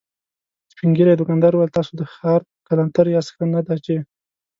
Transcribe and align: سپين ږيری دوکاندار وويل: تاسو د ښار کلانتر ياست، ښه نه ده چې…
سپين 0.71 0.89
ږيری 0.97 1.13
دوکاندار 1.17 1.51
وويل: 1.53 1.73
تاسو 1.77 1.91
د 1.95 2.01
ښار 2.13 2.41
کلانتر 2.67 3.05
ياست، 3.15 3.29
ښه 3.35 3.45
نه 3.53 3.61
ده 3.67 3.75
چې… 3.85 3.95